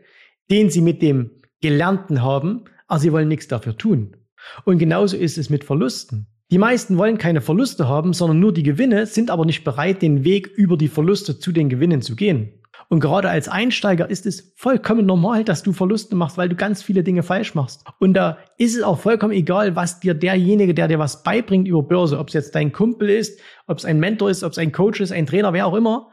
den 0.51 0.69
sie 0.69 0.81
mit 0.81 1.01
dem 1.01 1.31
Gelernten 1.61 2.23
haben, 2.23 2.65
aber 2.93 3.01
sie 3.01 3.11
wollen 3.11 3.29
nichts 3.29 3.49
dafür 3.49 3.79
tun. 3.79 4.19
Und 4.67 4.77
genauso 4.77 5.17
ist 5.17 5.39
es 5.39 5.49
mit 5.49 5.65
Verlusten. 5.65 6.27
Die 6.51 6.59
meisten 6.59 6.99
wollen 6.99 7.17
keine 7.17 7.41
Verluste 7.41 7.89
haben, 7.89 8.13
sondern 8.13 8.39
nur 8.39 8.53
die 8.53 8.65
Gewinne, 8.65 9.07
sind 9.07 9.31
aber 9.31 9.47
nicht 9.47 9.65
bereit, 9.65 10.03
den 10.03 10.25
Weg 10.25 10.47
über 10.47 10.77
die 10.77 10.89
Verluste 10.89 11.39
zu 11.39 11.53
den 11.53 11.71
Gewinnen 11.71 12.03
zu 12.03 12.17
gehen. 12.17 12.61
Und 12.91 13.01
gerade 13.01 13.31
als 13.31 13.49
Einsteiger 13.49 14.11
ist 14.11 14.27
es 14.27 14.53
vollkommen 14.57 15.07
normal, 15.07 15.43
dass 15.43 15.63
du 15.63 15.73
Verluste 15.73 16.15
machst, 16.17 16.37
weil 16.37 16.51
du 16.51 16.55
ganz 16.55 16.83
viele 16.83 17.03
Dinge 17.03 17.23
falsch 17.23 17.55
machst. 17.55 17.83
Und 17.99 18.13
da 18.13 18.37
ist 18.59 18.77
es 18.77 18.83
auch 18.83 18.99
vollkommen 18.99 19.33
egal, 19.33 19.75
was 19.75 20.01
dir 20.01 20.13
derjenige, 20.13 20.75
der 20.75 20.89
dir 20.89 20.99
was 20.99 21.23
beibringt 21.23 21.67
über 21.67 21.83
Börse, 21.83 22.19
ob 22.19 22.29
es 22.29 22.35
jetzt 22.35 22.55
dein 22.55 22.73
Kumpel 22.73 23.09
ist, 23.09 23.41
ob 23.67 23.79
es 23.79 23.87
ein 23.87 24.01
Mentor 24.01 24.29
ist, 24.29 24.45
ob 24.45 24.53
es 24.53 24.59
ein 24.59 24.71
Coach 24.71 25.01
ist, 25.01 25.13
ein 25.13 25.25
Trainer, 25.25 25.55
wer 25.55 25.67
auch 25.67 25.75
immer, 25.75 26.11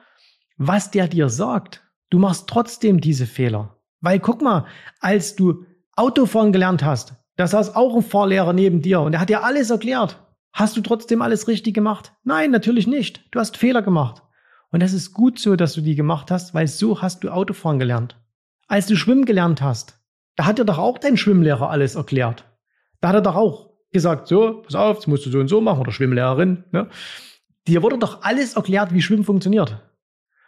was 0.56 0.92
der 0.92 1.10
dir 1.10 1.28
sagt. 1.28 1.84
Du 2.10 2.20
machst 2.20 2.48
trotzdem 2.48 3.02
diese 3.02 3.26
Fehler. 3.26 3.76
Weil 4.00 4.22
guck 4.22 4.42
mal, 4.42 4.66
als 5.02 5.36
du 5.36 5.66
Autofahren 6.00 6.54
gelernt 6.54 6.82
hast, 6.82 7.16
da 7.36 7.46
saß 7.46 7.76
auch 7.76 7.94
ein 7.94 8.02
Fahrlehrer 8.02 8.54
neben 8.54 8.82
dir 8.82 9.02
und 9.02 9.14
er 9.14 9.20
hat 9.20 9.28
dir 9.28 9.44
alles 9.44 9.70
erklärt. 9.70 10.18
Hast 10.54 10.78
du 10.78 10.82
trotzdem 10.82 11.22
alles 11.22 11.50
richtig 11.50 11.74
gemacht? 11.74 12.14
Nein, 12.24 12.52
natürlich 12.52 12.88
nicht. 12.88 13.26
Du 13.32 13.40
hast 13.40 13.58
Fehler 13.58 13.82
gemacht. 13.82 14.24
Und 14.72 14.82
das 14.82 14.94
ist 14.94 15.12
gut 15.14 15.40
so, 15.40 15.58
dass 15.58 15.74
du 15.74 15.82
die 15.82 15.96
gemacht 15.96 16.32
hast, 16.32 16.54
weil 16.54 16.68
so 16.68 17.02
hast 17.02 17.26
du 17.26 17.30
Autofahren 17.30 17.80
gelernt. 17.80 18.18
Als 18.70 18.88
du 18.88 18.96
schwimmen 18.96 19.26
gelernt 19.26 19.62
hast, 19.62 20.00
da 20.38 20.46
hat 20.46 20.58
dir 20.58 20.64
doch 20.64 20.78
auch 20.78 21.00
dein 21.00 21.18
Schwimmlehrer 21.18 21.70
alles 21.70 21.96
erklärt. 21.96 22.46
Da 23.02 23.10
hat 23.10 23.16
er 23.16 23.22
doch 23.22 23.36
auch 23.36 23.72
gesagt, 23.92 24.30
so, 24.30 24.62
pass 24.62 24.76
auf, 24.76 25.00
das 25.00 25.08
musst 25.08 25.26
du 25.26 25.32
so 25.32 25.40
und 25.40 25.50
so 25.50 25.60
machen, 25.60 25.82
oder 25.82 25.92
Schwimmlehrerin. 25.92 26.64
Ne? 26.72 26.88
Dir 27.68 27.84
wurde 27.84 27.98
doch 27.98 28.22
alles 28.22 28.56
erklärt, 28.56 28.94
wie 28.94 29.02
Schwimmen 29.02 29.26
funktioniert. 29.26 29.82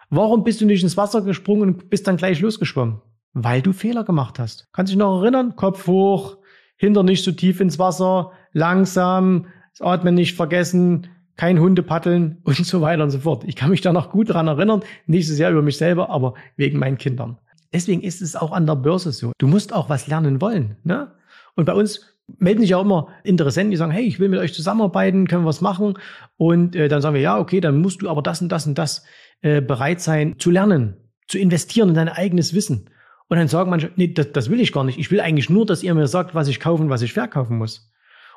Warum 0.09 0.45
bist 0.45 0.61
du 0.61 0.65
nicht 0.65 0.83
ins 0.83 0.95
Wasser 0.95 1.21
gesprungen 1.23 1.63
und 1.63 1.89
bist 1.89 2.07
dann 2.07 2.15
gleich 2.15 2.39
losgeschwommen? 2.39 3.01
Weil 3.33 3.61
du 3.61 3.73
Fehler 3.73 4.03
gemacht 4.03 4.39
hast. 4.39 4.67
Kannst 4.73 4.91
dich 4.91 4.97
noch 4.97 5.21
erinnern? 5.21 5.55
Kopf 5.55 5.87
hoch, 5.87 6.37
hinter 6.75 7.03
nicht 7.03 7.23
so 7.23 7.31
tief 7.31 7.61
ins 7.61 7.79
Wasser, 7.79 8.31
langsam, 8.53 9.47
das 9.71 9.81
Atmen 9.81 10.15
nicht 10.15 10.35
vergessen, 10.35 11.07
kein 11.37 11.59
Hundepaddeln 11.59 12.39
und 12.43 12.65
so 12.65 12.81
weiter 12.81 13.03
und 13.03 13.11
so 13.11 13.19
fort. 13.19 13.43
Ich 13.45 13.55
kann 13.55 13.69
mich 13.69 13.81
da 13.81 13.93
noch 13.93 14.11
gut 14.11 14.29
dran 14.29 14.47
erinnern, 14.47 14.81
nicht 15.05 15.27
so 15.27 15.33
sehr 15.33 15.51
über 15.51 15.61
mich 15.61 15.77
selber, 15.77 16.09
aber 16.09 16.33
wegen 16.57 16.79
meinen 16.79 16.97
Kindern. 16.97 17.37
Deswegen 17.73 18.01
ist 18.01 18.21
es 18.21 18.35
auch 18.35 18.51
an 18.51 18.65
der 18.65 18.75
Börse 18.75 19.11
so. 19.11 19.31
Du 19.37 19.47
musst 19.47 19.73
auch 19.73 19.89
was 19.89 20.07
lernen 20.07 20.41
wollen. 20.41 20.75
Ne? 20.83 21.11
Und 21.55 21.65
bei 21.65 21.73
uns 21.73 22.11
melden 22.37 22.61
sich 22.61 22.75
auch 22.75 22.83
immer 22.83 23.07
Interessenten, 23.23 23.71
die 23.71 23.77
sagen, 23.77 23.91
hey, 23.91 24.03
ich 24.03 24.19
will 24.19 24.29
mit 24.29 24.39
euch 24.39 24.53
zusammenarbeiten, 24.53 25.27
können 25.27 25.43
wir 25.43 25.47
was 25.47 25.61
machen? 25.61 25.97
Und 26.37 26.75
äh, 26.75 26.87
dann 26.87 27.01
sagen 27.01 27.15
wir, 27.15 27.21
ja, 27.21 27.39
okay, 27.39 27.61
dann 27.61 27.81
musst 27.81 28.01
du 28.01 28.09
aber 28.09 28.21
das 28.21 28.41
und 28.41 28.49
das 28.49 28.67
und 28.67 28.77
das 28.77 29.05
äh, 29.41 29.61
bereit 29.61 30.01
sein 30.01 30.35
zu 30.37 30.51
lernen, 30.51 30.97
zu 31.27 31.37
investieren 31.37 31.89
in 31.89 31.95
dein 31.95 32.09
eigenes 32.09 32.53
Wissen. 32.53 32.89
Und 33.31 33.37
dann 33.37 33.47
sagen 33.47 33.69
manche, 33.69 33.91
nee, 33.95 34.09
das, 34.09 34.33
das 34.33 34.49
will 34.49 34.59
ich 34.59 34.73
gar 34.73 34.83
nicht. 34.83 34.99
Ich 34.99 35.09
will 35.09 35.21
eigentlich 35.21 35.49
nur, 35.49 35.65
dass 35.65 35.83
ihr 35.83 35.95
mir 35.95 36.07
sagt, 36.07 36.35
was 36.35 36.49
ich 36.49 36.59
kaufen, 36.59 36.89
was 36.89 37.01
ich 37.01 37.13
verkaufen 37.13 37.57
muss 37.57 37.89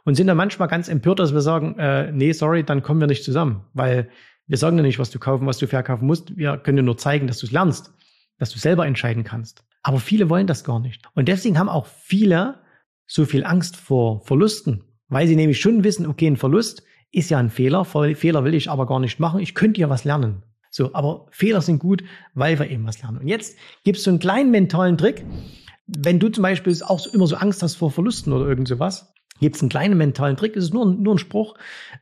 und 0.05 0.15
sind 0.15 0.29
dann 0.29 0.37
manchmal 0.37 0.69
ganz 0.69 0.89
empört, 0.89 1.19
dass 1.19 1.35
wir 1.35 1.41
sagen, 1.41 1.77
äh, 1.81 2.13
nee, 2.13 2.31
sorry, 2.31 2.63
dann 2.63 2.81
kommen 2.81 3.01
wir 3.01 3.09
nicht 3.09 3.25
zusammen, 3.25 3.65
weil 3.73 4.09
wir 4.47 4.57
sagen 4.57 4.77
ja 4.77 4.85
nicht, 4.85 5.01
was 5.01 5.11
du 5.11 5.19
kaufen, 5.19 5.49
was 5.49 5.59
du 5.59 5.67
verkaufen 5.67 6.07
musst. 6.07 6.37
Wir 6.37 6.59
können 6.59 6.77
dir 6.77 6.85
nur 6.85 6.97
zeigen, 6.97 7.27
dass 7.27 7.39
du 7.39 7.47
es 7.47 7.51
lernst, 7.51 7.93
dass 8.39 8.51
du 8.51 8.61
selber 8.61 8.87
entscheiden 8.87 9.25
kannst. 9.25 9.65
Aber 9.83 9.99
viele 9.99 10.31
wollen 10.31 10.47
das 10.47 10.63
gar 10.63 10.79
nicht. 10.79 11.03
Und 11.17 11.27
deswegen 11.27 11.59
haben 11.59 11.69
auch 11.69 11.87
viele 11.87 12.61
so 13.05 13.25
viel 13.25 13.45
Angst 13.45 13.75
vor 13.75 14.21
Verlusten, 14.21 14.85
weil 15.09 15.27
sie 15.27 15.35
nämlich 15.35 15.61
schon 15.61 15.83
wissen, 15.83 16.07
okay, 16.07 16.29
ein 16.29 16.37
Verlust 16.37 16.85
ist 17.11 17.31
ja 17.31 17.39
ein 17.39 17.51
Fehler, 17.51 17.85
Fehler 17.85 18.45
will 18.45 18.55
ich 18.55 18.71
aber 18.71 18.87
gar 18.87 19.01
nicht 19.01 19.19
machen, 19.19 19.41
ich 19.41 19.57
könnte 19.57 19.81
ja 19.81 19.91
was 19.91 20.05
lernen. 20.05 20.45
So, 20.75 20.93
aber 20.93 21.27
Fehler 21.31 21.61
sind 21.61 21.79
gut, 21.79 22.03
weil 22.35 22.59
wir 22.59 22.69
eben 22.69 22.85
was 22.85 23.01
lernen. 23.01 23.19
Und 23.19 23.29
jetzt 23.29 23.57
gibt 23.85 23.97
es 23.97 24.03
so 24.03 24.11
einen 24.11 24.19
kleinen 24.19 24.51
mentalen 24.51 24.99
Trick. 24.99 25.25
Wenn 25.87 26.19
du 26.19 26.29
zum 26.31 26.43
Beispiel 26.43 26.77
auch 26.83 27.07
immer 27.07 27.29
so 27.29 27.37
Angst 27.37 27.63
hast 27.63 27.77
vor 27.77 27.93
Verlusten 27.93 28.33
oder 28.33 28.49
irgend 28.49 28.67
sowas, 28.67 29.15
Gibt 29.41 29.57
es 29.57 29.63
einen 29.63 29.69
kleinen 29.69 29.99
mentalen 29.99 30.37
Trick, 30.37 30.57
es 30.57 30.65
ist 30.65 30.75
nur, 30.75 30.87
nur 30.87 31.17
ein 31.17 31.19
Spruch, 31.19 31.57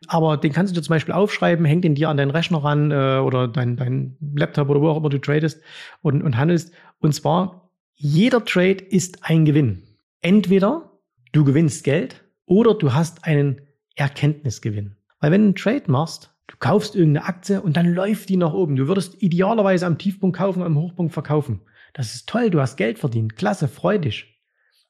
aber 0.06 0.36
den 0.36 0.52
kannst 0.52 0.70
du 0.70 0.78
dir 0.78 0.84
zum 0.84 0.92
Beispiel 0.92 1.14
aufschreiben, 1.14 1.64
hängt 1.64 1.82
den 1.82 1.94
dir 1.94 2.10
an 2.10 2.18
deinen 2.18 2.30
Rechner 2.30 2.62
ran 2.62 2.90
äh, 2.90 3.20
oder 3.24 3.48
dein, 3.48 3.76
dein 3.76 4.18
Laptop 4.36 4.68
oder 4.68 4.82
wo 4.82 4.88
auch 4.88 4.98
immer 4.98 5.08
du 5.08 5.18
tradest 5.18 5.62
und, 6.02 6.22
und 6.22 6.36
handelst. 6.36 6.72
Und 7.00 7.14
zwar, 7.14 7.70
jeder 7.94 8.44
Trade 8.44 8.84
ist 8.84 9.24
ein 9.24 9.46
Gewinn. 9.46 9.82
Entweder 10.20 10.92
du 11.32 11.44
gewinnst 11.44 11.84
Geld 11.84 12.22
oder 12.44 12.74
du 12.74 12.92
hast 12.92 13.24
einen 13.24 13.62
Erkenntnisgewinn. 13.96 14.96
Weil 15.18 15.30
wenn 15.30 15.40
du 15.40 15.46
einen 15.46 15.54
Trade 15.54 15.90
machst, 15.90 16.31
du 16.46 16.56
kaufst 16.58 16.94
irgendeine 16.94 17.26
Aktie 17.26 17.60
und 17.60 17.76
dann 17.76 17.92
läuft 17.92 18.28
die 18.28 18.36
nach 18.36 18.52
oben. 18.52 18.76
Du 18.76 18.88
würdest 18.88 19.22
idealerweise 19.22 19.86
am 19.86 19.98
Tiefpunkt 19.98 20.36
kaufen, 20.36 20.62
am 20.62 20.78
Hochpunkt 20.78 21.12
verkaufen. 21.12 21.62
Das 21.94 22.14
ist 22.14 22.28
toll, 22.28 22.50
du 22.50 22.60
hast 22.60 22.76
Geld 22.76 22.98
verdient. 22.98 23.36
Klasse, 23.36 23.68
freu 23.68 23.98
dich. 23.98 24.40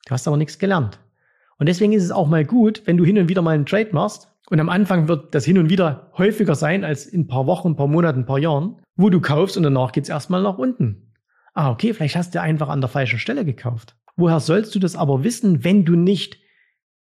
Du 0.07 0.13
hast 0.13 0.27
aber 0.27 0.37
nichts 0.37 0.59
gelernt. 0.59 1.01
Und 1.59 1.67
deswegen 1.69 1.93
ist 1.93 2.05
es 2.05 2.11
auch 2.11 2.29
mal 2.29 2.45
gut, 2.45 2.83
wenn 2.87 2.97
du 2.97 3.05
hin 3.05 3.19
und 3.19 3.29
wieder 3.29 3.43
mal 3.43 3.55
einen 3.55 3.67
Trade 3.67 3.91
machst. 3.93 4.29
Und 4.51 4.61
am 4.61 4.69
Anfang 4.69 5.09
wird 5.09 5.35
das 5.35 5.45
hin 5.45 5.59
und 5.59 5.71
wieder 5.71 6.11
häufiger 6.19 6.55
sein 6.55 6.85
als 6.85 7.07
in 7.07 7.23
ein 7.23 7.27
paar 7.27 7.47
Wochen, 7.47 7.69
ein 7.69 7.77
paar 7.77 7.87
Monaten, 7.87 8.21
ein 8.21 8.27
paar 8.27 8.39
Jahren, 8.39 8.83
wo 8.97 9.11
du 9.11 9.21
kaufst 9.21 9.57
und 9.57 9.63
danach 9.63 9.93
geht's 9.93 10.09
erstmal 10.09 10.43
nach 10.43 10.59
unten. 10.59 11.13
Ah, 11.55 11.71
okay, 11.71 11.95
vielleicht 11.95 12.17
hast 12.17 12.35
du 12.35 12.41
einfach 12.41 12.69
an 12.69 12.81
der 12.81 12.89
falschen 12.89 13.19
Stelle 13.19 13.45
gekauft. 13.45 13.97
Woher 14.17 14.41
sollst 14.41 14.75
du 14.75 14.79
das 14.79 14.97
aber 14.97 15.25
wissen, 15.25 15.65
wenn 15.65 15.85
du 15.85 15.97
nicht 15.97 16.39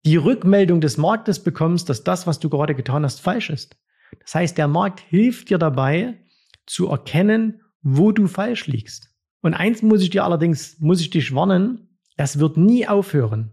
die 0.04 0.16
Rückmeldung 0.16 0.80
des 0.80 0.96
Marktes 0.96 1.42
bekommst, 1.42 1.88
dass 1.88 2.04
das, 2.04 2.26
was 2.26 2.38
du 2.38 2.48
gerade 2.48 2.74
getan 2.74 3.04
hast, 3.04 3.20
falsch 3.20 3.50
ist? 3.50 3.76
Das 4.20 4.34
heißt, 4.34 4.58
der 4.58 4.68
Markt 4.68 5.00
hilft 5.00 5.50
dir 5.50 5.58
dabei, 5.58 6.18
zu 6.66 6.88
erkennen, 6.88 7.62
wo 7.82 8.12
du 8.12 8.26
falsch 8.26 8.66
liegst. 8.66 9.10
Und 9.40 9.54
eins 9.54 9.82
muss 9.82 10.02
ich 10.02 10.10
dir 10.10 10.24
allerdings, 10.24 10.78
muss 10.80 11.00
ich 11.00 11.10
dich 11.10 11.34
warnen, 11.34 11.88
das 12.16 12.38
wird 12.38 12.56
nie 12.56 12.86
aufhören. 12.86 13.52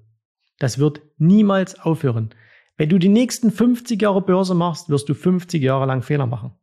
Das 0.60 0.80
wird 0.80 1.02
niemals 1.18 1.80
aufhören. 1.80 2.34
Wenn 2.78 2.90
du 2.90 2.98
die 2.98 3.10
nächsten 3.10 3.52
50 3.52 4.02
Jahre 4.02 4.22
Börse 4.22 4.56
machst, 4.56 4.90
wirst 4.90 5.08
du 5.08 5.14
50 5.14 5.62
Jahre 5.62 5.86
lang 5.86 6.02
Fehler 6.02 6.26
machen. 6.26 6.54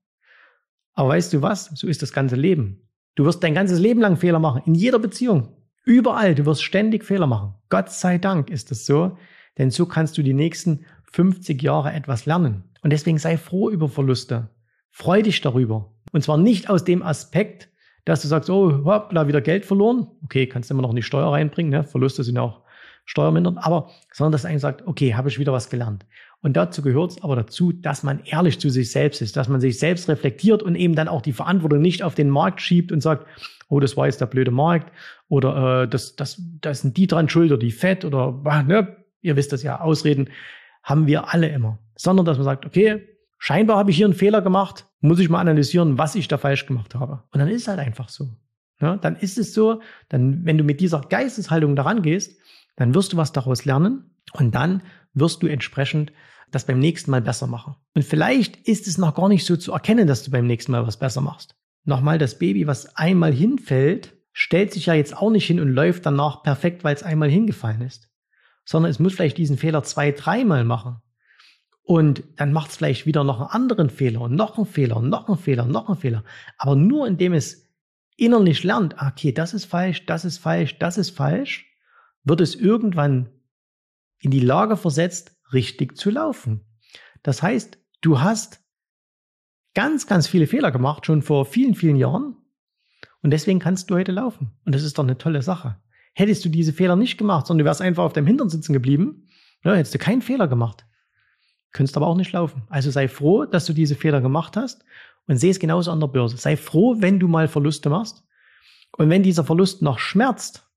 Aber 0.95 1.11
weißt 1.11 1.33
du 1.33 1.43
was? 1.43 1.67
So 1.75 1.87
ist 1.87 2.03
das 2.03 2.13
ganze 2.13 2.37
Leben. 2.37 2.89
Du 3.15 3.25
wirst 3.25 3.43
dein 3.43 3.55
ganzes 3.55 3.79
Leben 3.79 4.01
lang 4.01 4.17
Fehler 4.17 4.39
machen. 4.39 4.63
In 4.67 4.75
jeder 4.75 4.99
Beziehung. 4.99 5.57
Überall. 5.85 6.35
Du 6.35 6.45
wirst 6.45 6.63
ständig 6.63 7.05
Fehler 7.05 7.27
machen. 7.27 7.55
Gott 7.69 7.91
sei 7.91 8.19
Dank 8.19 8.51
ist 8.51 8.71
es 8.71 8.85
so. 8.85 9.17
Denn 9.59 9.71
so 9.71 9.87
kannst 9.87 10.17
du 10.19 10.23
die 10.23 10.35
nächsten 10.35 10.85
50 11.13 11.63
Jahre 11.63 11.93
etwas 11.93 12.27
lernen. 12.27 12.65
Und 12.83 12.93
deswegen 12.93 13.19
sei 13.19 13.37
froh 13.37 13.71
über 13.71 13.89
Verluste. 13.89 14.49
Freu 14.91 15.23
dich 15.23 15.41
darüber. 15.41 15.93
Und 16.13 16.23
zwar 16.23 16.37
nicht 16.37 16.69
aus 16.69 16.85
dem 16.85 17.03
Aspekt, 17.03 17.69
dass 18.05 18.23
du 18.23 18.29
sagst, 18.29 18.51
oh, 18.51 18.85
hoppla, 18.85 19.29
wieder 19.29 19.41
Geld 19.41 19.65
verloren. 19.65 20.09
Okay, 20.25 20.47
kannst 20.47 20.71
immer 20.71 20.83
noch 20.83 20.91
in 20.91 20.97
die 20.97 21.03
Steuer 21.03 21.33
reinbringen. 21.33 21.71
Ne? 21.71 21.85
Verluste 21.85 22.25
sind 22.25 22.39
auch 22.39 22.63
Steuermindern, 23.05 23.59
aber 23.59 23.91
sondern 24.13 24.33
dass 24.33 24.45
er 24.45 24.51
eigentlich 24.51 24.63
sagt, 24.63 24.87
okay, 24.87 25.15
habe 25.15 25.29
ich 25.29 25.39
wieder 25.39 25.53
was 25.53 25.71
gelernt. 25.71 26.07
Und 26.41 26.57
dazu 26.57 26.83
gehört 26.83 27.13
es 27.13 27.23
aber 27.23 27.37
dazu, 27.37 27.73
dass 27.73 28.03
man 28.03 28.21
ehrlich 28.25 28.59
zu 28.59 28.69
sich 28.69 28.91
selbst 28.91 29.23
ist, 29.23 29.37
dass 29.37 29.49
man 29.49 29.61
sich 29.61 29.79
selbst 29.79 30.09
reflektiert 30.09 30.63
und 30.63 30.75
eben 30.75 30.95
dann 30.95 31.09
auch 31.09 31.23
die 31.23 31.33
Verantwortung 31.33 31.81
nicht 31.81 32.03
auf 32.03 32.15
den 32.15 32.31
Markt 32.31 32.61
schiebt 32.61 32.91
und 32.91 33.01
sagt, 33.01 33.27
oh, 33.69 33.81
das 33.81 33.97
war 33.97 34.07
jetzt 34.07 34.21
der 34.21 34.27
blöde 34.27 34.51
Markt 34.51 34.93
oder 35.29 35.83
äh, 35.83 35.89
das, 35.89 36.17
das, 36.17 36.43
das 36.61 36.81
sind 36.81 36.97
die 36.97 37.07
dran 37.07 37.29
schuld 37.29 37.51
oder 37.53 37.61
die 37.61 37.71
Fett 37.71 38.05
oder 38.05 38.41
ne, 38.67 38.97
ihr 39.21 39.37
wisst 39.37 39.53
das 39.53 39.63
ja, 39.63 39.81
Ausreden 39.81 40.31
haben 40.83 41.07
wir 41.07 41.33
alle 41.33 41.49
immer. 41.49 41.79
Sondern 41.97 42.27
dass 42.27 42.39
man 42.39 42.45
sagt, 42.45 42.67
okay, 42.67 43.07
scheinbar 43.39 43.77
habe 43.77 43.91
ich 43.91 43.97
hier 43.97 44.07
einen 44.07 44.15
Fehler 44.15 44.43
gemacht, 44.43 44.87
muss 45.01 45.19
ich 45.19 45.29
mal 45.29 45.41
analysieren, 45.41 45.99
was 45.99 46.15
ich 46.15 46.29
da 46.29 46.39
falsch 46.39 46.67
gemacht 46.67 46.95
habe. 46.95 47.23
Und 47.33 47.41
dann 47.41 47.49
ist 47.49 47.63
es 47.63 47.69
halt 47.69 47.81
einfach 47.81 48.09
so. 48.09 48.31
Ja, 48.81 48.97
dann 48.97 49.17
ist 49.17 49.39
es 49.39 49.55
so, 49.55 49.81
dann, 50.09 50.45
wenn 50.45 50.59
du 50.59 50.65
mit 50.65 50.81
dieser 50.81 51.01
Geisteshaltung 51.01 51.77
daran 51.77 52.03
gehst, 52.03 52.39
dann 52.77 52.95
wirst 52.95 53.13
du 53.13 53.17
was 53.17 53.33
daraus 53.33 53.65
lernen 53.65 54.17
und 54.33 54.55
dann 54.55 54.83
wirst 55.15 55.43
du 55.43 55.47
entsprechend 55.47 56.13
das 56.51 56.67
beim 56.67 56.79
nächsten 56.79 57.11
Mal 57.11 57.23
besser 57.23 57.47
machen. 57.47 57.77
Und 57.95 58.05
vielleicht 58.05 58.57
ist 58.69 58.87
es 58.87 58.99
noch 58.99 59.15
gar 59.15 59.29
nicht 59.29 59.47
so 59.47 59.57
zu 59.57 59.73
erkennen, 59.73 60.07
dass 60.07 60.23
du 60.23 60.31
beim 60.31 60.47
nächsten 60.47 60.73
Mal 60.73 60.87
was 60.87 60.99
besser 60.99 61.21
machst. 61.21 61.55
Nochmal, 61.85 62.19
das 62.19 62.39
Baby, 62.39 62.67
was 62.67 62.97
einmal 62.97 63.33
hinfällt, 63.33 64.15
stellt 64.33 64.73
sich 64.73 64.87
ja 64.87 64.95
jetzt 64.95 65.17
auch 65.17 65.31
nicht 65.31 65.47
hin 65.47 65.61
und 65.61 65.69
läuft 65.69 66.07
danach 66.07 66.43
perfekt, 66.43 66.85
weil 66.85 66.95
es 66.95 67.03
einmal 67.03 67.29
hingefallen 67.29 67.83
ist. 67.83 68.12
Sondern 68.65 68.91
es 68.91 68.99
muss 68.99 69.15
vielleicht 69.15 69.39
diesen 69.39 69.59
Fehler 69.59 69.83
zwei, 69.83 70.13
dreimal 70.13 70.65
machen. 70.65 71.03
Und 71.83 72.23
dann 72.37 72.53
macht 72.53 72.71
es 72.71 72.77
vielleicht 72.77 73.07
wieder 73.07 73.25
noch 73.25 73.41
einen 73.41 73.51
anderen 73.51 73.91
Fehler 73.91 74.21
und 74.21 74.35
noch 74.35 74.57
einen 74.57 74.67
Fehler 74.67 74.97
und 74.97 75.09
noch 75.09 75.29
einen 75.29 75.39
Fehler 75.39 75.65
und 75.65 75.73
noch 75.73 75.89
einen 75.89 75.99
Fehler. 75.99 76.25
Aber 76.57 76.77
nur 76.77 77.07
indem 77.07 77.33
es 77.33 77.73
innerlich 78.17 78.63
lernt, 78.63 78.99
ah, 78.99 79.09
okay, 79.09 79.33
das 79.33 79.53
ist 79.53 79.65
falsch, 79.65 80.07
das 80.07 80.25
ist 80.25 80.39
falsch, 80.39 80.79
das 80.79 80.97
ist 80.97 81.11
falsch, 81.11 81.67
wird 82.23 82.41
es 82.41 82.55
irgendwann 82.55 83.31
in 84.21 84.31
die 84.31 84.41
Lage 84.41 84.77
versetzt, 84.77 85.37
richtig 85.53 85.97
zu 85.97 86.11
laufen. 86.11 86.65
Das 87.23 87.43
heißt, 87.43 87.79
du 88.01 88.21
hast 88.21 88.61
ganz, 89.75 90.07
ganz 90.07 90.27
viele 90.27 90.47
Fehler 90.47 90.71
gemacht, 90.71 91.07
schon 91.07 91.23
vor 91.23 91.45
vielen, 91.47 91.75
vielen 91.75 91.97
Jahren. 91.97 92.37
Und 93.23 93.31
deswegen 93.31 93.59
kannst 93.59 93.91
du 93.91 93.95
heute 93.95 94.13
laufen. 94.13 94.53
Und 94.65 94.75
das 94.75 94.83
ist 94.83 94.99
doch 94.99 95.05
eine 95.05 95.19
tolle 95.19 95.43
Sache. 95.43 95.81
Hättest 96.15 96.45
du 96.45 96.49
diese 96.49 96.73
Fehler 96.73 96.97
nicht 96.97 97.17
gemacht, 97.17 97.47
sondern 97.47 97.65
du 97.65 97.69
wärst 97.69 97.81
einfach 97.81 98.05
auf 98.05 98.13
deinem 98.13 98.27
Hintern 98.27 98.51
sitzen 98.51 98.73
geblieben, 98.73 99.29
ja, 99.65 99.75
hättest 99.75 99.95
du 99.95 99.99
keinen 99.99 100.23
Fehler 100.23 100.49
gemacht. 100.49 100.85
Könntest 101.73 101.97
aber 101.97 102.07
auch 102.07 102.17
nicht 102.17 102.33
laufen. 102.33 102.65
Also 102.69 102.91
sei 102.91 103.09
froh, 103.09 103.47
dass 103.47 103.65
du 103.65 103.73
diese 103.73 103.95
Fehler 103.95 104.21
gemacht 104.21 104.57
hast 104.57 104.85
und 105.27 105.39
sehe 105.39 105.51
es 105.51 105.59
genauso 105.59 105.91
an 105.91 106.01
der 106.01 106.09
Börse. 106.09 106.37
Sei 106.37 106.57
froh, 106.57 106.97
wenn 106.99 107.19
du 107.19 107.29
mal 107.29 107.49
Verluste 107.49 107.89
machst. 107.89 108.25
Und 108.99 109.09
wenn 109.09 109.23
dieser 109.23 109.45
Verlust 109.45 109.81
noch 109.81 109.99
schmerzt, 109.99 110.69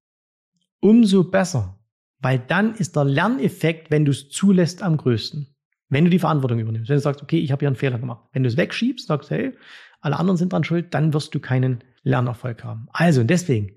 umso 0.79 1.23
besser. 1.23 1.79
Weil 2.19 2.39
dann 2.39 2.75
ist 2.75 2.95
der 2.95 3.03
Lerneffekt, 3.03 3.91
wenn 3.91 4.05
du 4.05 4.11
es 4.11 4.29
zulässt, 4.29 4.81
am 4.81 4.95
größten. 4.97 5.53
Wenn 5.89 6.05
du 6.05 6.09
die 6.09 6.19
Verantwortung 6.19 6.59
übernimmst. 6.59 6.89
Wenn 6.89 6.97
du 6.97 7.01
sagst, 7.01 7.21
okay, 7.21 7.39
ich 7.39 7.51
habe 7.51 7.59
hier 7.59 7.67
einen 7.67 7.75
Fehler 7.75 7.99
gemacht. 7.99 8.29
Wenn 8.31 8.43
du 8.43 8.49
es 8.49 8.55
wegschiebst, 8.55 9.07
sagst, 9.07 9.29
hey, 9.29 9.53
alle 9.99 10.17
anderen 10.17 10.37
sind 10.37 10.53
dran 10.53 10.63
schuld, 10.63 10.93
dann 10.93 11.13
wirst 11.13 11.35
du 11.35 11.39
keinen 11.39 11.83
Lernerfolg 12.03 12.63
haben. 12.63 12.87
Also 12.93 13.23
deswegen, 13.23 13.75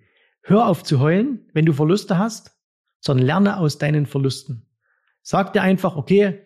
hör 0.48 0.66
auf 0.66 0.82
zu 0.82 1.00
heulen, 1.00 1.46
wenn 1.52 1.66
du 1.66 1.72
Verluste 1.72 2.18
hast, 2.18 2.52
sondern 3.00 3.26
lerne 3.26 3.56
aus 3.58 3.78
deinen 3.78 4.06
Verlusten. 4.06 4.66
Sag 5.22 5.52
dir 5.52 5.62
einfach, 5.62 5.96
okay, 5.96 6.42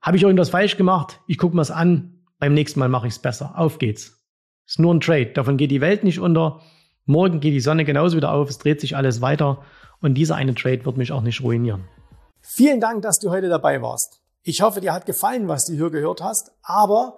habe 0.00 0.16
ich 0.16 0.22
irgendwas 0.22 0.50
falsch 0.50 0.76
gemacht? 0.76 1.20
Ich 1.26 1.38
gucke 1.38 1.54
mir 1.54 1.62
es 1.62 1.70
an, 1.70 2.24
beim 2.38 2.54
nächsten 2.54 2.80
Mal 2.80 2.88
mache 2.88 3.06
ich 3.06 3.14
es 3.14 3.18
besser. 3.18 3.58
Auf 3.58 3.78
geht's. 3.78 4.24
Ist 4.66 4.78
nur 4.78 4.94
ein 4.94 5.00
Trade. 5.00 5.32
Davon 5.32 5.56
geht 5.56 5.70
die 5.70 5.80
Welt 5.80 6.02
nicht 6.02 6.18
unter. 6.18 6.62
Morgen 7.04 7.40
geht 7.40 7.52
die 7.52 7.60
Sonne 7.60 7.84
genauso 7.84 8.16
wieder 8.16 8.32
auf. 8.32 8.48
Es 8.48 8.58
dreht 8.58 8.80
sich 8.80 8.96
alles 8.96 9.20
weiter. 9.20 9.62
Und 10.00 10.14
dieser 10.14 10.36
eine 10.36 10.54
Trade 10.54 10.84
wird 10.84 10.96
mich 10.96 11.12
auch 11.12 11.22
nicht 11.22 11.42
ruinieren. 11.42 11.84
Vielen 12.40 12.80
Dank, 12.80 13.02
dass 13.02 13.18
du 13.18 13.30
heute 13.30 13.48
dabei 13.48 13.82
warst. 13.82 14.22
Ich 14.42 14.62
hoffe, 14.62 14.80
dir 14.80 14.94
hat 14.94 15.04
gefallen, 15.04 15.48
was 15.48 15.66
du 15.66 15.74
hier 15.74 15.90
gehört 15.90 16.22
hast. 16.22 16.52
Aber 16.62 17.17